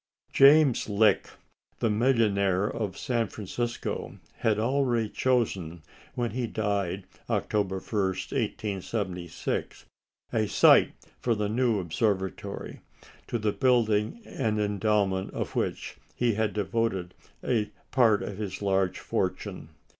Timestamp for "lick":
0.89-1.29